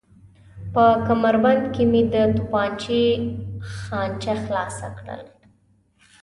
[0.73, 3.01] په کمربند کې مې د تومانچې
[3.75, 5.21] خانچه خلاصه کړل.